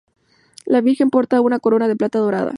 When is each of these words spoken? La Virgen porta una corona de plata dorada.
La 0.65 0.81
Virgen 0.81 1.11
porta 1.11 1.41
una 1.41 1.59
corona 1.59 1.87
de 1.87 1.95
plata 1.95 2.17
dorada. 2.17 2.49